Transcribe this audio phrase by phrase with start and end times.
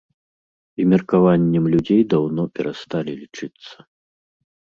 [0.79, 3.75] З меркаваннем людзей даўно перасталі лічыцца.